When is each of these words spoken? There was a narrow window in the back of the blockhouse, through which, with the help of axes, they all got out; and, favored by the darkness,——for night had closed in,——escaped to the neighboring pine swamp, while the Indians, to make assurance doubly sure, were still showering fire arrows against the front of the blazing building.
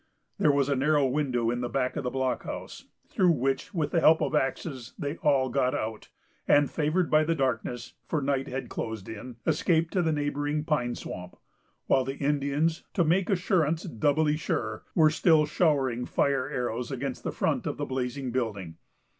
There 0.39 0.51
was 0.51 0.67
a 0.67 0.75
narrow 0.75 1.05
window 1.05 1.51
in 1.51 1.61
the 1.61 1.69
back 1.69 1.95
of 1.95 2.03
the 2.03 2.09
blockhouse, 2.09 2.85
through 3.07 3.29
which, 3.33 3.71
with 3.71 3.91
the 3.91 3.99
help 3.99 4.19
of 4.19 4.33
axes, 4.33 4.93
they 4.97 5.17
all 5.17 5.49
got 5.49 5.75
out; 5.75 6.09
and, 6.47 6.71
favored 6.71 7.11
by 7.11 7.23
the 7.23 7.35
darkness,——for 7.35 8.19
night 8.19 8.47
had 8.47 8.67
closed 8.67 9.07
in,——escaped 9.07 9.93
to 9.93 10.01
the 10.01 10.11
neighboring 10.11 10.63
pine 10.63 10.95
swamp, 10.95 11.35
while 11.85 12.03
the 12.03 12.17
Indians, 12.17 12.83
to 12.95 13.03
make 13.03 13.29
assurance 13.29 13.83
doubly 13.83 14.37
sure, 14.37 14.81
were 14.95 15.11
still 15.11 15.45
showering 15.45 16.07
fire 16.07 16.49
arrows 16.49 16.89
against 16.89 17.23
the 17.23 17.31
front 17.31 17.67
of 17.67 17.77
the 17.77 17.85
blazing 17.85 18.31
building. 18.31 18.77